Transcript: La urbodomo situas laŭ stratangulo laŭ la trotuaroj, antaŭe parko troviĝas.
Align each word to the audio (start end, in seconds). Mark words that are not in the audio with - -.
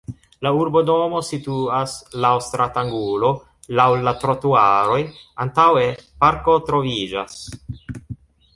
La 0.45 0.51
urbodomo 0.59 1.19
situas 1.27 1.93
laŭ 2.25 2.31
stratangulo 2.45 3.29
laŭ 3.81 3.87
la 4.07 4.15
trotuaroj, 4.25 4.99
antaŭe 5.47 5.87
parko 6.25 6.57
troviĝas. 6.71 7.41